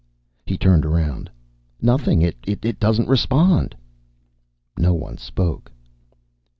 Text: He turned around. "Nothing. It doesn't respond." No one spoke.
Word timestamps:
He 0.47 0.57
turned 0.57 0.83
around. 0.83 1.29
"Nothing. 1.79 2.23
It 2.23 2.79
doesn't 2.79 3.07
respond." 3.07 3.75
No 4.75 4.95
one 4.95 5.17
spoke. 5.17 5.71